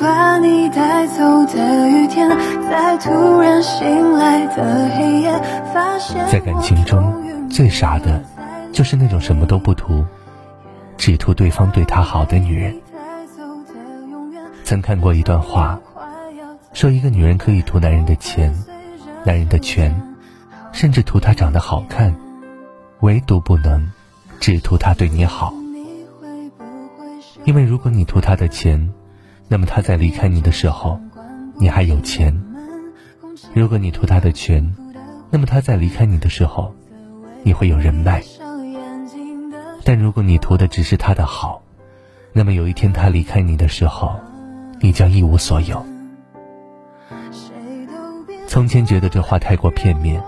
[0.00, 2.26] 把你带走的雨天，
[2.70, 5.30] 在突然醒来的黑夜，
[5.74, 8.24] 发现在感情中最傻的，
[8.72, 10.02] 就是那种什么都不图，
[10.96, 12.74] 只图对方对她好的女人。
[14.64, 15.78] 曾看过一段话，
[16.72, 18.54] 说一个女人可以图男人的钱、
[19.24, 19.94] 男人的权，
[20.72, 22.14] 甚至图他长得好看，
[23.00, 23.90] 唯独不能
[24.38, 25.52] 只图他对你好。
[27.44, 28.92] 因为如果你图他的钱，
[29.52, 31.00] 那么他在离开你的时候，
[31.58, 32.32] 你还有钱；
[33.52, 34.76] 如果你图他的权，
[35.28, 36.72] 那么他在离开你的时候，
[37.42, 38.22] 你会有人脉。
[39.82, 41.60] 但如果你图的只是他的好，
[42.32, 44.14] 那么有一天他离开你的时候，
[44.78, 45.84] 你将一无所有。
[48.46, 50.22] 从前觉得这话太过片面，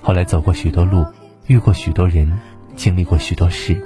[0.00, 1.04] 后来走过许多路，
[1.48, 2.38] 遇过许多人，
[2.76, 3.84] 经历过许多事，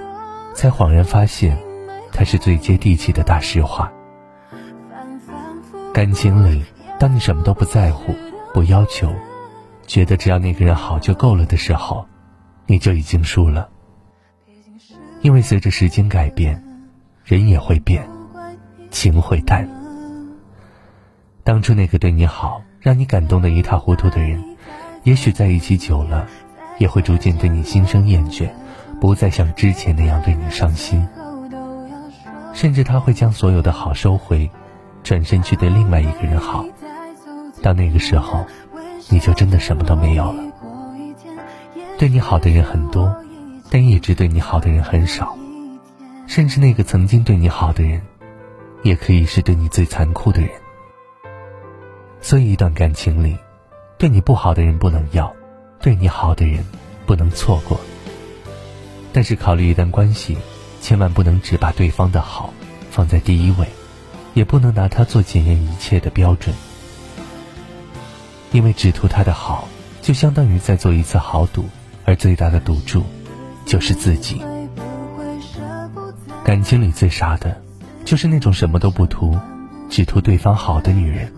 [0.54, 1.56] 才恍然发现。
[2.12, 3.92] 才是最接地气的大实话。
[5.92, 6.62] 感情里，
[6.98, 8.14] 当你什么都不在乎、
[8.52, 9.10] 不要求，
[9.86, 12.06] 觉得只要那个人好就够了的时候，
[12.66, 13.68] 你就已经输了。
[15.22, 16.62] 因为随着时间改变，
[17.24, 18.06] 人也会变，
[18.90, 19.68] 情会淡。
[21.42, 24.44] 当初那个对你好、让你感动的一塌糊涂的人，
[25.04, 26.26] 也许在一起久了，
[26.78, 28.50] 也会逐渐对你心生厌倦，
[29.00, 31.06] 不再像之前那样对你伤心。
[32.52, 34.50] 甚至他会将所有的好收回，
[35.06, 36.66] 转身去对另外一个人好。
[37.62, 38.44] 到那个时候，
[39.08, 40.42] 你就真的什么都没有了。
[41.96, 43.14] 对你好的人很多，
[43.70, 45.38] 但一直对你好的人很少。
[46.26, 48.02] 甚至那个曾经对你好的人，
[48.82, 50.50] 也可以是对你最残酷的人。
[52.20, 53.36] 所以，一段感情里，
[53.98, 55.32] 对你不好的人不能要，
[55.80, 56.66] 对你好的人
[57.06, 57.80] 不能错过。
[59.12, 60.36] 但是，考虑一段关系。
[60.78, 62.52] 千万不能只把对方的好
[62.90, 63.66] 放在第一位，
[64.36, 66.54] 也不能拿他做检验一切的标准。
[68.52, 69.66] 因为只图他的好，
[70.02, 71.64] 就相当于在做一次豪赌，
[72.04, 73.02] 而最大的赌注
[73.64, 74.42] 就是自己。
[76.44, 77.60] 感情里最傻的，
[78.04, 79.34] 就是那种什么都不图，
[79.88, 81.32] 只图对方好的女人。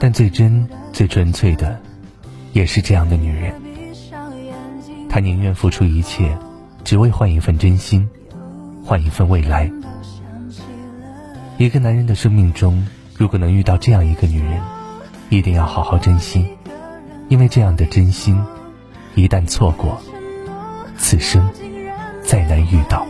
[0.00, 1.80] 但最真、最纯粹的，
[2.52, 3.54] 也是这样的女人。
[5.08, 6.36] 她宁愿付出一切，
[6.82, 8.08] 只为换一份真心。
[8.84, 9.70] 换一份未来。
[11.56, 12.84] 一个男人的生命中，
[13.16, 14.60] 如果能遇到这样一个女人，
[15.30, 16.48] 一定要好好珍惜，
[17.28, 18.36] 因为这样的真心，
[19.14, 20.00] 一旦错过，
[20.98, 21.48] 此生
[22.22, 23.06] 再难遇到。